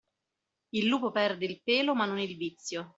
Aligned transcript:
Il 0.69 0.87
lupo 0.87 1.11
perde 1.11 1.45
il 1.45 1.61
pelo 1.61 1.93
ma 1.93 2.07
non 2.07 2.17
il 2.17 2.35
vizio. 2.35 2.89